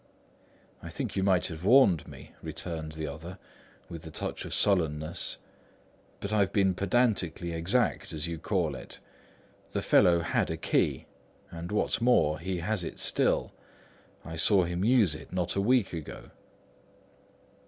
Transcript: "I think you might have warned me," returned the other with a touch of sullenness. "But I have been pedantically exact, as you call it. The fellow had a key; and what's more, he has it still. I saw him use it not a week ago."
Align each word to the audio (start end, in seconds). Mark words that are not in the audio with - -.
"I 0.81 0.89
think 0.89 1.15
you 1.15 1.21
might 1.21 1.45
have 1.45 1.63
warned 1.63 2.07
me," 2.07 2.33
returned 2.41 2.93
the 2.93 3.05
other 3.05 3.37
with 3.87 4.03
a 4.07 4.09
touch 4.09 4.45
of 4.45 4.53
sullenness. 4.55 5.37
"But 6.19 6.33
I 6.33 6.39
have 6.39 6.51
been 6.51 6.73
pedantically 6.73 7.51
exact, 7.51 8.11
as 8.11 8.25
you 8.27 8.39
call 8.39 8.73
it. 8.73 8.99
The 9.73 9.83
fellow 9.83 10.21
had 10.21 10.49
a 10.49 10.57
key; 10.57 11.05
and 11.51 11.71
what's 11.71 12.01
more, 12.01 12.39
he 12.39 12.57
has 12.57 12.83
it 12.83 12.97
still. 12.97 13.53
I 14.25 14.37
saw 14.37 14.63
him 14.63 14.83
use 14.83 15.13
it 15.13 15.31
not 15.31 15.55
a 15.55 15.61
week 15.61 15.93
ago." 15.93 16.31